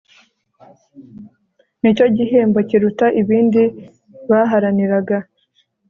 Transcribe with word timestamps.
ni 1.81 1.91
cyo 1.97 2.05
gihembo 2.17 2.59
kiruta 2.69 3.05
ibindi 3.21 3.61
baharaniraga 4.29 5.17